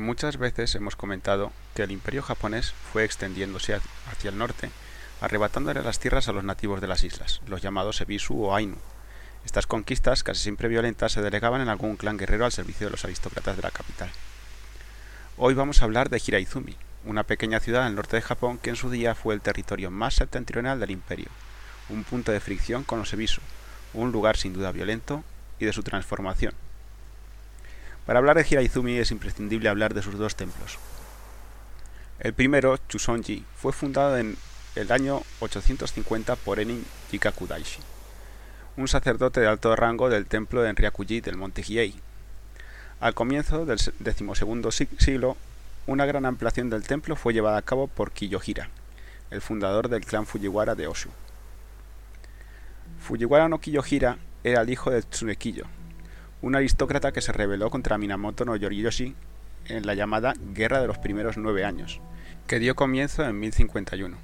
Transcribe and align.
Muchas 0.00 0.38
veces 0.38 0.74
hemos 0.76 0.96
comentado 0.96 1.52
que 1.74 1.82
el 1.82 1.90
imperio 1.90 2.22
japonés 2.22 2.72
fue 2.90 3.04
extendiéndose 3.04 3.78
hacia 4.10 4.30
el 4.30 4.38
norte, 4.38 4.70
arrebatándole 5.20 5.82
las 5.82 5.98
tierras 5.98 6.26
a 6.26 6.32
los 6.32 6.42
nativos 6.42 6.80
de 6.80 6.86
las 6.86 7.04
islas, 7.04 7.42
los 7.46 7.60
llamados 7.60 8.00
Ebisu 8.00 8.46
o 8.46 8.54
Ainu. 8.54 8.78
Estas 9.44 9.66
conquistas, 9.66 10.22
casi 10.22 10.40
siempre 10.40 10.68
violentas, 10.68 11.12
se 11.12 11.20
delegaban 11.20 11.60
en 11.60 11.68
algún 11.68 11.96
clan 11.96 12.16
guerrero 12.16 12.46
al 12.46 12.50
servicio 12.50 12.86
de 12.86 12.92
los 12.92 13.04
aristócratas 13.04 13.56
de 13.56 13.62
la 13.62 13.70
capital. 13.70 14.10
Hoy 15.36 15.52
vamos 15.52 15.82
a 15.82 15.84
hablar 15.84 16.08
de 16.08 16.22
Hiraizumi, 16.26 16.76
una 17.04 17.24
pequeña 17.24 17.60
ciudad 17.60 17.84
al 17.84 17.94
norte 17.94 18.16
de 18.16 18.22
Japón 18.22 18.56
que 18.56 18.70
en 18.70 18.76
su 18.76 18.88
día 18.88 19.14
fue 19.14 19.34
el 19.34 19.42
territorio 19.42 19.90
más 19.90 20.14
septentrional 20.14 20.80
del 20.80 20.92
imperio, 20.92 21.28
un 21.90 22.04
punto 22.04 22.32
de 22.32 22.40
fricción 22.40 22.84
con 22.84 23.00
los 23.00 23.12
Ebisu, 23.12 23.42
un 23.92 24.12
lugar 24.12 24.38
sin 24.38 24.54
duda 24.54 24.72
violento 24.72 25.24
y 25.58 25.66
de 25.66 25.74
su 25.74 25.82
transformación, 25.82 26.54
para 28.10 28.18
hablar 28.18 28.38
de 28.38 28.46
Hiraizumi 28.50 28.96
es 28.96 29.12
imprescindible 29.12 29.68
hablar 29.68 29.94
de 29.94 30.02
sus 30.02 30.18
dos 30.18 30.34
templos. 30.34 30.80
El 32.18 32.32
primero, 32.32 32.76
Chusonji, 32.88 33.44
fue 33.54 33.72
fundado 33.72 34.18
en 34.18 34.36
el 34.74 34.90
año 34.90 35.22
850 35.38 36.34
por 36.34 36.58
Enin 36.58 36.84
Jikakudaishi, 37.12 37.78
un 38.76 38.88
sacerdote 38.88 39.38
de 39.38 39.46
alto 39.46 39.76
rango 39.76 40.10
del 40.10 40.26
templo 40.26 40.60
de 40.60 40.70
Enryakuji 40.70 41.20
del 41.20 41.36
monte 41.36 41.62
Hiei. 41.62 41.94
Al 42.98 43.14
comienzo 43.14 43.64
del 43.64 43.78
decimosegundo 44.00 44.72
siglo, 44.72 45.36
una 45.86 46.04
gran 46.04 46.26
ampliación 46.26 46.68
del 46.68 46.88
templo 46.88 47.14
fue 47.14 47.32
llevada 47.32 47.58
a 47.58 47.62
cabo 47.62 47.86
por 47.86 48.10
Kiyohira, 48.10 48.70
el 49.30 49.40
fundador 49.40 49.88
del 49.88 50.04
clan 50.04 50.26
Fujiwara 50.26 50.74
de 50.74 50.88
Oshu. 50.88 51.10
Fujiwara 52.98 53.48
no 53.48 53.60
Kiyohira 53.60 54.18
era 54.42 54.62
el 54.62 54.70
hijo 54.70 54.90
de 54.90 55.00
Tsunekiyo, 55.02 55.66
un 56.42 56.54
aristócrata 56.54 57.12
que 57.12 57.20
se 57.20 57.32
rebeló 57.32 57.70
contra 57.70 57.98
Minamoto 57.98 58.44
no 58.44 58.56
Yoriyoshi 58.56 59.14
en 59.66 59.86
la 59.86 59.94
llamada 59.94 60.34
Guerra 60.54 60.80
de 60.80 60.86
los 60.86 60.98
Primeros 60.98 61.36
Nueve 61.36 61.64
Años, 61.64 62.00
que 62.46 62.58
dio 62.58 62.74
comienzo 62.74 63.24
en 63.24 63.38
1051. 63.38 64.16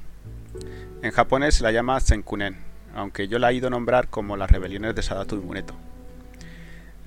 En 1.03 1.11
japonés 1.11 1.57
se 1.57 1.63
la 1.63 1.73
llama 1.73 2.01
Senkunen, 2.01 2.57
aunque 2.95 3.29
yo 3.29 3.39
la 3.39 3.51
he 3.51 3.55
ido 3.55 3.69
a 3.69 3.71
nombrar 3.71 4.09
como 4.09 4.37
las 4.37 4.51
rebeliones 4.51 4.95
de 4.95 5.03
Sadatu 5.03 5.37
y 5.37 5.41
Muneto. 5.41 5.75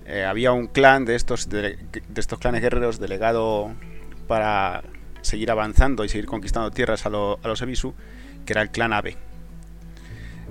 Eh, 0.05 0.23
había 0.23 0.51
un 0.51 0.67
clan 0.67 1.05
de 1.05 1.15
estos, 1.15 1.49
de, 1.49 1.77
estos 2.15 2.39
clanes 2.39 2.61
guerreros 2.61 2.99
delegado 2.99 3.71
para 4.27 4.83
seguir 5.21 5.51
avanzando 5.51 6.05
y 6.05 6.09
seguir 6.09 6.25
conquistando 6.25 6.71
tierras 6.71 7.05
a, 7.05 7.09
los 7.09 7.61
Ebisu, 7.61 7.93
que 8.45 8.53
era 8.53 8.61
el 8.61 8.69
clan 8.69 8.93
Abe. 8.93 9.17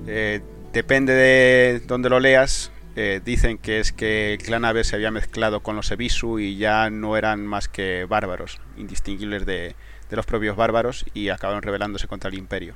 Eh, 0.06 0.40
depende 0.72 1.12
de 1.12 1.80
donde 1.86 2.08
lo 2.08 2.20
leas, 2.20 2.70
eh, 3.00 3.20
dicen 3.24 3.58
que 3.58 3.78
es 3.78 3.92
que 3.92 4.32
el 4.32 4.38
clan 4.42 4.64
Abe 4.64 4.82
se 4.82 4.96
había 4.96 5.12
mezclado 5.12 5.60
con 5.60 5.76
los 5.76 5.88
Ebisu 5.92 6.40
y 6.40 6.56
ya 6.56 6.90
no 6.90 7.16
eran 7.16 7.46
más 7.46 7.68
que 7.68 8.06
bárbaros, 8.06 8.60
indistinguibles 8.76 9.46
de, 9.46 9.76
los 10.10 10.26
propios 10.26 10.56
bárbaros 10.56 11.04
y 11.14 11.28
acabaron 11.28 11.62
rebelándose 11.62 12.08
contra 12.08 12.28
el 12.28 12.36
imperio. 12.36 12.74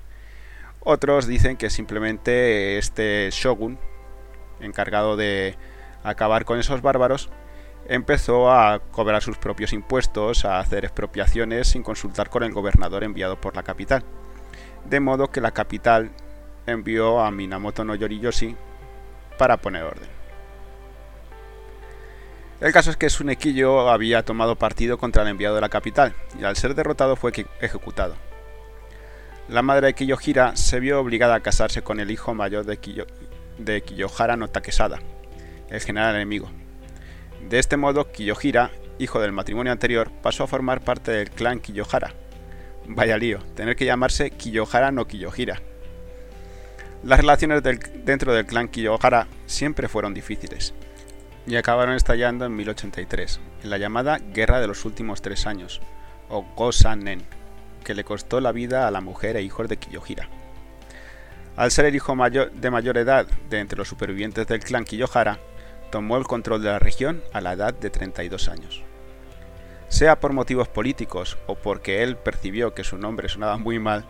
Otros 0.79 1.27
dicen 1.27 1.57
que 1.57 1.71
simplemente 1.71 2.79
este 2.79 3.31
shogun, 3.33 3.81
encargado 4.61 5.17
de 5.17 5.57
acabar 6.05 6.45
con 6.45 6.61
esos 6.61 6.83
bárbaros, 6.83 7.29
empezó 7.89 8.53
a 8.53 8.79
cobrar 8.79 9.25
sus 9.25 9.39
propios 9.39 9.73
impuestos, 9.73 10.45
a 10.45 10.61
hacer 10.61 10.85
expropiaciones 10.85 11.67
sin 11.67 11.83
consultar 11.83 12.31
con 12.31 12.45
el 12.45 12.53
gobernador 12.53 13.03
enviado 13.03 13.41
por 13.41 13.57
la 13.57 13.65
capital. 13.65 14.05
De 14.89 15.01
modo 15.01 15.33
que 15.33 15.41
la 15.41 15.51
capital 15.51 16.13
envió 16.69 17.19
a 17.19 17.33
Minamoto 17.33 17.85
no 17.85 17.97
Yoriyoshi 17.97 18.55
para 19.39 19.57
poner 19.59 19.85
orden. 19.85 20.09
El 22.63 22.73
caso 22.73 22.91
es 22.91 22.97
que 22.97 23.11
Sunequillo 23.11 23.91
había 23.91 24.25
tomado 24.25 24.55
partido 24.55 24.97
contra 24.97 25.23
el 25.23 25.29
enviado 25.29 25.57
de 25.57 25.61
la 25.61 25.69
capital 25.69 26.15
y 26.39 26.45
al 26.45 26.57
ser 26.57 26.77
derrotado 26.77 27.17
fue 27.17 27.33
ejecutado. 27.61 28.15
La 29.49 29.63
madre 29.63 29.89
de 29.89 29.95
Kiyohira 29.95 30.57
se 30.57 30.79
vio 30.79 31.01
obligada 31.01 31.35
a 31.35 31.41
casarse 31.41 31.83
con 31.83 31.99
el 31.99 32.13
hijo 32.13 32.35
mayor 32.35 32.65
de, 32.65 33.83
Kiyohara 33.83 34.37
no 34.37 34.49
Takesada, 34.49 35.01
el 35.71 35.81
general 35.81 36.15
enemigo. 36.15 36.49
De 37.49 37.59
este 37.59 37.77
modo, 37.77 38.13
Kiyohira, 38.13 38.71
hijo 39.01 39.21
del 39.21 39.33
matrimonio 39.33 39.73
anterior, 39.73 40.13
pasó 40.23 40.45
a 40.45 40.47
formar 40.47 40.83
parte 40.83 41.11
del 41.11 41.31
clan 41.31 41.59
Kiyohara. 41.59 42.15
Vaya 42.87 43.19
lío, 43.19 43.41
tener 43.57 43.75
que 43.75 43.87
llamarse 43.87 44.31
Kiyohara 44.31 44.93
no 44.93 45.09
Kiyohira. 45.09 45.61
Las 47.05 47.19
relaciones 47.19 47.65
dentro 48.05 48.33
del 48.33 48.47
clan 48.47 48.69
Kiyohara 48.69 49.27
siempre 49.47 49.89
fueron 49.89 50.15
difíciles 50.15 50.73
y 51.49 51.57
acabaron 51.57 51.97
estallando 51.97 52.45
en 52.45 52.55
1083, 52.55 53.41
en 53.65 53.71
la 53.71 53.79
llamada 53.79 54.19
Guerra 54.19 54.61
de 54.61 54.69
los 54.69 54.85
Últimos 54.85 55.21
Tres 55.21 55.49
Años, 55.49 55.81
o 56.29 56.45
Gosanen, 56.55 57.25
que 57.83 57.95
le 57.95 58.05
costó 58.05 58.41
la 58.41 58.53
vida 58.53 58.87
a 58.87 58.93
la 58.93 59.01
mujer 59.01 59.37
e 59.37 59.43
hijos 59.43 59.69
de 59.69 59.79
Kiyohira. 59.79 60.29
Al 61.57 61.73
ser 61.73 61.87
el 61.87 61.97
hijo 61.97 62.15
mayor, 62.15 62.53
de 62.53 62.71
mayor 62.71 62.97
edad 62.97 63.27
de 63.51 63.59
entre 63.59 63.79
los 63.79 63.89
supervivientes 63.89 64.47
del 64.47 64.63
clan 64.63 64.85
Kiyohara, 64.85 65.41
tomó 65.91 66.19
el 66.19 66.25
control 66.25 66.63
de 66.63 66.69
la 66.69 66.79
región 66.79 67.21
a 67.33 67.41
la 67.41 67.55
edad 67.55 67.75
de 67.75 67.91
32 67.91 68.49
años. 68.49 68.85
Sea 69.89 70.21
por 70.21 70.33
motivos 70.33 70.69
políticos 70.69 71.37
o 71.49 71.57
porque 71.57 72.05
él 72.05 72.17
percibió 72.17 72.75
que 72.75 72.85
su 72.85 72.97
nombre 72.97 73.29
sonaba 73.29 73.59
muy 73.59 73.81
mal, 73.81 74.05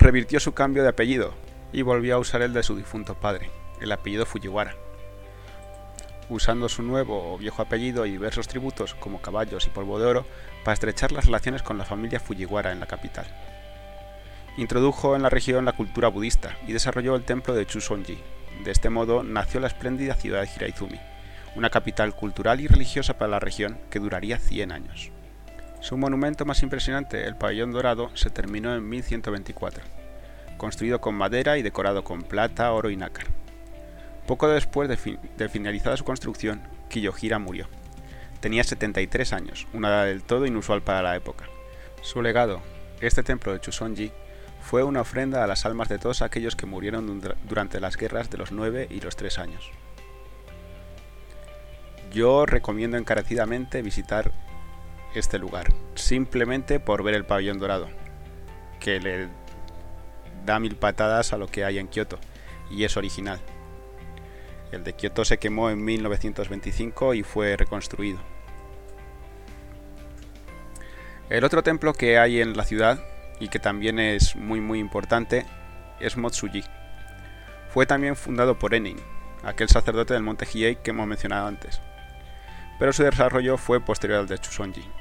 revirtió 0.00 0.40
su 0.40 0.52
cambio 0.52 0.82
de 0.82 0.88
apellido 0.88 1.32
y 1.72 1.82
volvió 1.82 2.14
a 2.14 2.18
usar 2.18 2.42
el 2.42 2.52
de 2.52 2.62
su 2.62 2.76
difunto 2.76 3.14
padre, 3.14 3.50
el 3.80 3.92
apellido 3.92 4.26
Fujiwara. 4.26 4.74
Usando 6.30 6.68
su 6.68 6.82
nuevo 6.82 7.32
o 7.32 7.38
viejo 7.38 7.62
apellido 7.62 8.04
y 8.04 8.12
diversos 8.12 8.48
tributos 8.48 8.94
como 8.94 9.20
caballos 9.20 9.66
y 9.66 9.70
polvo 9.70 9.98
de 9.98 10.06
oro 10.06 10.26
para 10.64 10.74
estrechar 10.74 11.12
las 11.12 11.26
relaciones 11.26 11.62
con 11.62 11.78
la 11.78 11.84
familia 11.84 12.20
Fujiwara 12.20 12.72
en 12.72 12.80
la 12.80 12.86
capital. 12.86 13.26
Introdujo 14.56 15.14
en 15.16 15.22
la 15.22 15.30
región 15.30 15.64
la 15.64 15.72
cultura 15.72 16.08
budista 16.08 16.56
y 16.66 16.72
desarrolló 16.72 17.14
el 17.14 17.24
templo 17.24 17.54
de 17.54 17.66
Chusonji. 17.66 18.18
De 18.64 18.70
este 18.70 18.90
modo 18.90 19.22
nació 19.22 19.60
la 19.60 19.68
espléndida 19.68 20.14
ciudad 20.14 20.42
de 20.42 20.50
Hiraizumi, 20.54 21.00
una 21.54 21.70
capital 21.70 22.14
cultural 22.14 22.60
y 22.60 22.66
religiosa 22.66 23.16
para 23.16 23.30
la 23.30 23.38
región 23.38 23.78
que 23.88 24.00
duraría 24.00 24.38
100 24.38 24.72
años. 24.72 25.12
Su 25.80 25.96
monumento 25.96 26.44
más 26.44 26.62
impresionante, 26.64 27.24
el 27.24 27.36
pabellón 27.36 27.70
dorado, 27.70 28.10
se 28.14 28.30
terminó 28.30 28.74
en 28.74 28.88
1124 28.88 29.97
construido 30.58 31.00
con 31.00 31.14
madera 31.14 31.56
y 31.56 31.62
decorado 31.62 32.04
con 32.04 32.22
plata, 32.22 32.70
oro 32.72 32.90
y 32.90 32.96
nácar. 32.96 33.26
Poco 34.26 34.46
después 34.48 34.90
de, 34.90 35.48
finalizada 35.48 35.96
su 35.96 36.04
construcción, 36.04 36.60
Kiyohira 36.90 37.38
murió. 37.38 37.66
Tenía 38.40 38.62
73 38.62 39.32
años, 39.32 39.66
una 39.72 39.88
edad 39.88 40.04
del 40.04 40.22
todo 40.22 40.44
inusual 40.44 40.82
para 40.82 41.00
la 41.00 41.16
época. 41.16 41.46
Su 42.02 42.20
legado, 42.20 42.60
este 43.00 43.22
templo 43.22 43.54
de 43.54 43.60
Chusonji, 43.60 44.12
fue 44.60 44.82
una 44.82 45.00
ofrenda 45.00 45.42
a 45.42 45.46
las 45.46 45.64
almas 45.64 45.88
de 45.88 45.98
todos 45.98 46.20
aquellos 46.20 46.56
que 46.56 46.66
murieron 46.66 47.22
durante 47.48 47.80
las 47.80 47.96
guerras 47.96 48.28
de 48.28 48.36
los 48.36 48.52
9 48.52 48.88
y 48.90 49.00
los 49.00 49.16
3 49.16 49.38
años. 49.38 49.70
Yo 52.12 52.44
recomiendo 52.44 52.96
encarecidamente 52.96 53.80
visitar 53.80 54.32
este 55.14 55.38
lugar, 55.38 55.72
simplemente 55.94 56.80
por 56.80 57.02
ver 57.02 57.14
el 57.14 57.24
pabellón 57.24 57.58
dorado, 57.58 57.88
que 58.78 59.00
le 59.00 59.28
da 60.44 60.58
mil 60.58 60.76
patadas 60.76 61.32
a 61.32 61.38
lo 61.38 61.46
que 61.46 61.64
hay 61.64 61.78
en 61.78 61.88
Kioto, 61.88 62.18
y 62.70 62.84
es 62.84 62.96
original. 62.96 63.40
El 64.72 64.84
de 64.84 64.92
Kioto 64.94 65.24
se 65.24 65.38
quemó 65.38 65.70
en 65.70 65.84
1925 65.84 67.14
y 67.14 67.22
fue 67.22 67.56
reconstruido. 67.56 68.18
El 71.30 71.44
otro 71.44 71.62
templo 71.62 71.92
que 71.92 72.18
hay 72.18 72.40
en 72.40 72.56
la 72.56 72.64
ciudad, 72.64 73.00
y 73.40 73.48
que 73.48 73.58
también 73.58 73.98
es 73.98 74.34
muy 74.36 74.60
muy 74.60 74.78
importante, 74.78 75.46
es 76.00 76.16
Motsuji. 76.16 76.64
Fue 77.70 77.86
también 77.86 78.16
fundado 78.16 78.58
por 78.58 78.74
Enin, 78.74 78.98
aquel 79.42 79.68
sacerdote 79.68 80.14
del 80.14 80.22
monte 80.22 80.46
Hiei 80.46 80.76
que 80.76 80.90
hemos 80.90 81.06
mencionado 81.06 81.46
antes, 81.46 81.80
pero 82.78 82.92
su 82.92 83.02
desarrollo 83.02 83.56
fue 83.56 83.80
posterior 83.80 84.20
al 84.20 84.26
de 84.26 84.38
Chusonji 84.38 84.97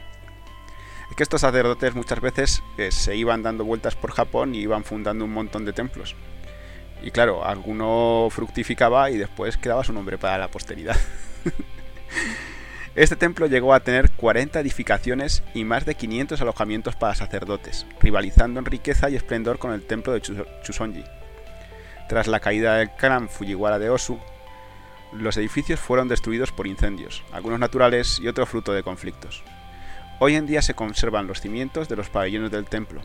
que 1.16 1.24
estos 1.24 1.42
sacerdotes 1.42 1.96
muchas 1.96 2.22
veces 2.22 2.64
eh, 2.78 2.92
se 2.92 3.16
iban 3.16 3.44
dando 3.44 3.66
vueltas 3.66 3.96
por 3.96 4.12
Japón 4.12 4.54
y 4.54 4.60
iban 4.60 4.84
fundando 4.84 5.26
un 5.26 5.34
montón 5.34 5.66
de 5.66 5.74
templos. 5.74 6.16
Y 7.02 7.12
claro, 7.12 7.46
alguno 7.46 8.28
fructificaba 8.32 9.10
y 9.12 9.18
después 9.18 9.58
quedaba 9.58 9.84
su 9.84 9.94
nombre 9.94 10.18
para 10.18 10.38
la 10.38 10.50
posteridad. 10.50 10.98
este 12.96 13.16
templo 13.16 13.46
llegó 13.48 13.74
a 13.74 13.80
tener 13.80 14.12
40 14.12 14.60
edificaciones 14.60 15.44
y 15.54 15.64
más 15.64 15.86
de 15.86 15.96
500 15.96 16.42
alojamientos 16.42 16.96
para 16.96 17.16
sacerdotes, 17.16 17.86
rivalizando 18.00 18.60
en 18.60 18.66
riqueza 18.66 19.10
y 19.10 19.16
esplendor 19.16 19.60
con 19.60 19.74
el 19.74 19.86
templo 19.86 20.14
de 20.14 20.22
Chusonji. 20.22 21.04
Tras 22.10 22.28
la 22.28 22.40
caída 22.40 22.78
del 22.78 22.92
clan 22.92 23.30
Fujiwara 23.30 23.80
de 23.80 23.90
Osu, 23.90 24.20
los 25.14 25.38
edificios 25.38 25.80
fueron 25.80 26.08
destruidos 26.08 26.52
por 26.52 26.68
incendios, 26.68 27.24
algunos 27.32 27.60
naturales 27.60 28.20
y 28.20 28.28
otros 28.28 28.50
fruto 28.50 28.74
de 28.74 28.84
conflictos. 28.84 29.44
Hoy 30.20 30.34
en 30.34 30.48
día 30.48 30.64
se 30.64 30.74
conservan 30.74 31.28
los 31.28 31.42
cimientos 31.42 31.88
de 31.90 31.96
los 31.96 32.10
pabellones 32.10 32.50
del 32.50 32.66
templo, 32.66 33.02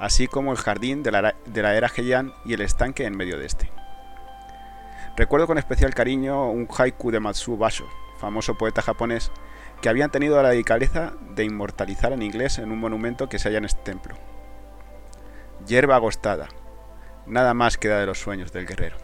así 0.00 0.28
como 0.28 0.50
el 0.50 0.56
jardín 0.56 1.02
de 1.02 1.10
la, 1.10 1.34
era 1.54 1.90
Heian 1.94 2.32
y 2.46 2.54
el 2.54 2.62
estanque 2.62 3.04
en 3.04 3.18
medio 3.18 3.38
de 3.38 3.44
este. 3.44 3.70
Recuerdo 5.14 5.46
con 5.46 5.58
especial 5.58 5.92
cariño 5.92 6.50
un 6.50 6.66
haiku 6.66 7.10
de 7.10 7.20
Matsuo 7.20 7.58
Basho, 7.58 7.86
famoso 8.18 8.56
poeta 8.56 8.80
japonés, 8.80 9.30
que 9.82 9.90
habían 9.90 10.10
tenido 10.10 10.42
la 10.42 10.48
delicadeza 10.48 11.12
de 11.34 11.44
inmortalizar 11.44 12.12
en 12.12 12.22
inglés 12.22 12.58
en 12.58 12.72
un 12.72 12.80
monumento 12.80 13.28
que 13.28 13.38
se 13.38 13.50
halla 13.50 13.58
en 13.58 13.66
este 13.66 13.82
templo. 13.82 14.14
Hierba 15.66 15.96
agostada, 15.96 16.48
nada 17.26 17.52
más 17.52 17.76
queda 17.76 18.00
de 18.00 18.06
los 18.06 18.20
sueños 18.20 18.52
del 18.52 18.66
guerrero. 18.66 18.96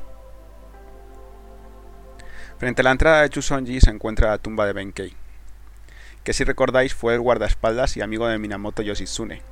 Frente 2.57 2.81
a 2.81 2.85
la 2.85 2.93
entrada 2.93 3.21
de 3.21 3.29
Chusonji 3.29 3.83
se 3.83 3.91
encuentra 3.91 4.31
la 4.31 4.39
tumba 4.39 4.65
de 4.65 4.73
Benkei, 4.73 5.15
que 6.25 6.33
si 6.33 6.43
recordáis 6.43 6.95
fue 6.95 7.15
el 7.15 7.21
guardaespaldas 7.21 7.97
y 7.97 8.01
amigo 8.01 8.27
de 8.27 8.39
Minamoto 8.39 8.83
Yoshitsune, 8.83 9.43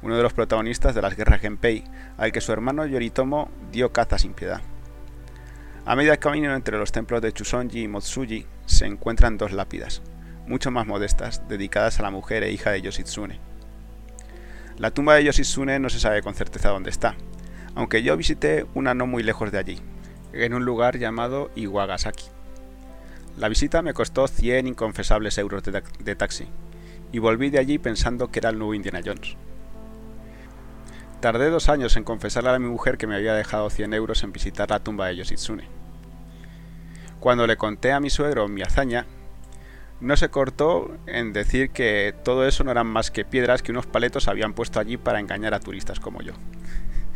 uno 0.00 0.16
de 0.16 0.22
los 0.22 0.32
protagonistas 0.32 0.94
de 0.94 1.02
las 1.02 1.14
guerras 1.14 1.42
Genpei, 1.42 1.84
al 2.16 2.32
que 2.32 2.40
su 2.40 2.52
hermano 2.52 2.86
Yoritomo 2.86 3.50
dio 3.70 3.92
caza 3.92 4.18
sin 4.18 4.32
piedad. 4.32 4.62
A 5.84 5.94
medio 5.94 6.18
camino 6.18 6.54
entre 6.54 6.78
los 6.78 6.90
templos 6.90 7.20
de 7.20 7.32
Chusonji 7.32 7.82
y 7.82 7.88
Motsuji 7.88 8.46
se 8.66 8.86
encuentran 8.86 9.36
dos 9.36 9.52
lápidas, 9.52 10.02
mucho 10.46 10.70
más 10.70 10.86
modestas, 10.86 11.46
dedicadas 11.48 12.00
a 12.00 12.02
la 12.02 12.10
mujer 12.10 12.42
e 12.42 12.50
hija 12.50 12.70
de 12.70 12.80
Yoshitsune. 12.80 13.38
La 14.78 14.90
tumba 14.90 15.14
de 15.14 15.24
Yoshitsune 15.24 15.78
no 15.78 15.90
se 15.90 16.00
sabe 16.00 16.22
con 16.22 16.34
certeza 16.34 16.70
dónde 16.70 16.90
está, 16.90 17.14
aunque 17.74 18.02
yo 18.02 18.16
visité 18.16 18.64
una 18.74 18.94
no 18.94 19.06
muy 19.06 19.22
lejos 19.22 19.52
de 19.52 19.58
allí, 19.58 19.78
en 20.32 20.54
un 20.54 20.64
lugar 20.64 20.98
llamado 20.98 21.50
Iwagasaki. 21.56 22.24
La 23.36 23.48
visita 23.48 23.80
me 23.82 23.94
costó 23.94 24.28
100 24.28 24.66
inconfesables 24.66 25.38
euros 25.38 25.62
de, 25.62 26.14
taxi, 26.14 26.46
y 27.12 27.18
volví 27.18 27.48
de 27.50 27.58
allí 27.58 27.78
pensando 27.78 28.30
que 28.30 28.40
era 28.40 28.50
el 28.50 28.58
nuevo 28.58 28.74
Indiana 28.74 29.00
Jones. 29.04 29.36
Tardé 31.20 31.50
dos 31.50 31.68
años 31.68 31.96
en 31.96 32.04
confesarle 32.04 32.50
a 32.50 32.58
mi 32.58 32.66
mujer 32.66 32.98
que 32.98 33.06
me 33.06 33.14
había 33.14 33.34
dejado 33.34 33.70
100 33.70 33.94
euros 33.94 34.22
en 34.22 34.32
visitar 34.32 34.68
la 34.70 34.80
tumba 34.80 35.06
de 35.06 35.16
Yoshitsune. 35.16 35.68
Cuando 37.20 37.46
le 37.46 37.56
conté 37.56 37.92
a 37.92 38.00
mi 38.00 38.10
suegro 38.10 38.48
mi 38.48 38.62
hazaña, 38.62 39.06
no 40.00 40.16
se 40.16 40.28
cortó 40.28 40.90
en 41.06 41.32
decir 41.32 41.70
que 41.70 42.14
todo 42.24 42.46
eso 42.46 42.64
no 42.64 42.72
eran 42.72 42.88
más 42.88 43.12
que 43.12 43.24
piedras 43.24 43.62
que 43.62 43.70
unos 43.70 43.86
paletos 43.86 44.28
habían 44.28 44.52
puesto 44.52 44.80
allí 44.80 44.96
para 44.96 45.20
engañar 45.20 45.54
a 45.54 45.60
turistas 45.60 46.00
como 46.00 46.20
yo. 46.22 46.32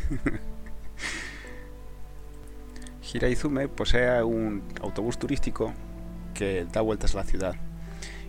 Hiraizume 3.13 3.69
posee 3.69 4.23
un 4.23 4.63
autobús 4.81 5.19
turístico 5.19 5.75
que 6.37 6.67
da 6.73 6.81
vueltas 6.81 7.15
a 7.15 7.19
la 7.19 7.25
ciudad 7.25 7.57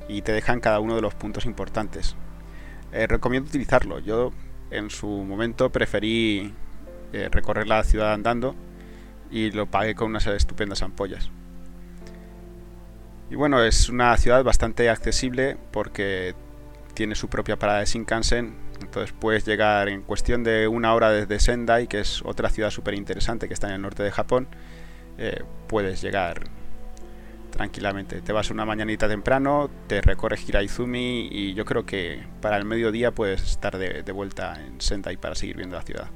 y 0.07 0.21
te 0.21 0.31
dejan 0.31 0.59
cada 0.59 0.80
uno 0.80 0.95
de 0.95 1.01
los 1.01 1.13
puntos 1.13 1.45
importantes. 1.45 2.15
Eh, 2.92 3.07
recomiendo 3.07 3.50
utilizarlo. 3.50 4.00
Yo 4.00 4.31
en 4.71 4.89
su 4.89 5.07
momento 5.07 5.69
preferí 5.71 6.54
eh, 7.13 7.30
recorrer 7.31 7.68
la 7.68 7.83
ciudad 7.83 8.13
andando 8.13 8.56
y 9.30 9.51
lo 9.51 9.65
pagué 9.65 9.95
con 9.95 10.09
unas 10.09 10.25
estupendas 10.27 10.81
ampollas. 10.81 11.30
Y 13.30 13.36
bueno, 13.36 13.62
es 13.62 13.89
una 13.89 14.15
ciudad 14.18 14.44
bastante 14.44 14.89
accesible 14.89 15.57
porque 15.71 16.33
tiene 16.94 17.13
su 17.15 17.27
propia 17.27 17.60
parada 17.60 17.80
de 17.80 17.86
Shinkansen, 17.86 18.56
entonces 18.81 19.13
puedes 19.19 19.45
llegar 19.45 19.89
en 19.89 20.01
cuestión 20.01 20.44
de 20.44 20.68
una 20.68 20.94
hora 20.94 21.12
desde 21.12 21.39
Sendai, 21.39 21.88
que 21.88 22.00
es 22.00 22.21
otra 22.24 22.50
ciudad 22.50 22.69
súper 22.69 22.94
interesante 22.94 23.48
que 23.48 23.53
está 23.53 23.68
en 23.68 23.74
el 23.74 23.81
norte 23.81 24.01
de 24.01 24.12
Japón, 24.12 24.48
eh, 25.18 25.44
puedes 25.68 26.01
llegar 26.01 26.50
tranquilamente. 27.57 28.21
Te 28.21 28.31
vas 28.33 28.51
una 28.51 28.65
mañanita 28.65 29.09
temprano, 29.09 29.68
te 29.88 30.00
recorres 30.01 30.48
Hiraizumi 30.48 31.27
y 31.31 31.56
yo 31.56 31.65
creo 31.65 31.88
que 31.88 32.24
para 32.39 32.56
el 32.57 32.65
mediodía 32.65 33.12
puedes 33.12 33.42
estar 33.42 33.80
de, 33.80 34.12
vuelta 34.12 34.63
en 34.63 34.80
Sendai 34.80 35.18
para 35.18 35.33
seguir 35.33 35.57
viendo 35.57 35.75
la 35.75 35.81
ciudad. 35.81 36.07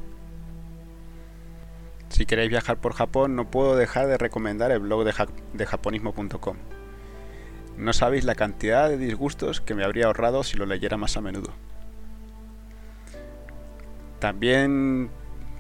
Si 2.10 2.28
queréis 2.28 2.52
viajar 2.52 2.78
por 2.78 2.94
Japón, 2.94 3.36
no 3.36 3.50
puedo 3.50 3.76
dejar 3.76 4.06
de 4.06 4.20
recomendar 4.20 4.70
el 4.72 4.80
blog 4.80 5.04
de 5.04 5.66
japonismo.com. 5.66 6.58
No 7.76 7.94
sabéis 7.94 8.24
la 8.24 8.36
cantidad 8.36 8.90
de 8.90 8.98
disgustos 8.98 9.62
que 9.62 9.74
me 9.74 9.84
habría 9.84 10.06
ahorrado 10.06 10.44
si 10.44 10.58
lo 10.58 10.68
leyera 10.68 10.98
más 10.98 11.18
a 11.18 11.22
menudo. 11.22 11.52
También 14.20 15.10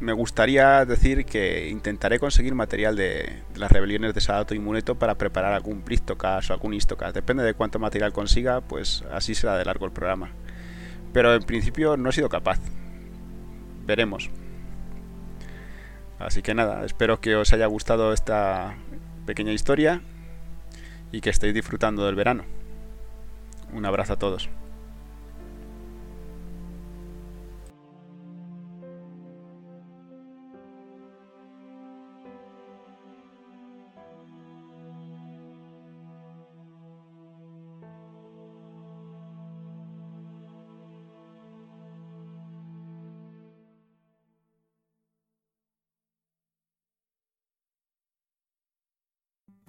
me 0.01 0.13
gustaría 0.13 0.83
decir 0.83 1.25
que 1.25 1.69
intentaré 1.69 2.17
conseguir 2.19 2.55
material 2.55 2.95
de, 2.95 3.43
las 3.55 3.71
rebeliones 3.71 4.15
de 4.15 4.21
Sadato 4.21 4.55
y 4.55 4.59
Muneto 4.59 4.95
para 4.95 5.15
preparar 5.15 5.53
algún 5.53 5.85
Blistocast 5.85 6.49
o 6.49 6.53
algún 6.53 6.73
Istocast. 6.73 7.13
Depende 7.13 7.43
de 7.43 7.53
cuánto 7.53 7.77
material 7.77 8.11
consiga, 8.11 8.61
pues 8.61 9.03
así 9.11 9.35
será 9.35 9.57
de 9.57 9.63
largo 9.63 9.85
el 9.85 9.91
programa. 9.91 10.31
Pero 11.13 11.35
en 11.35 11.43
principio 11.43 11.97
no 11.97 12.09
he 12.09 12.13
sido 12.13 12.29
capaz. 12.29 12.59
Veremos. 13.85 14.31
Así 16.17 16.41
que 16.41 16.55
nada, 16.55 16.83
espero 16.83 17.21
que 17.21 17.35
os 17.35 17.53
haya 17.53 17.67
gustado 17.67 18.11
esta 18.11 18.75
pequeña 19.27 19.53
historia 19.53 20.01
y 21.11 21.21
que 21.21 21.29
estéis 21.29 21.53
disfrutando 21.53 22.07
del 22.07 22.15
verano. 22.15 22.45
Un 23.71 23.85
abrazo 23.85 24.13
a 24.13 24.19
todos. 24.19 24.49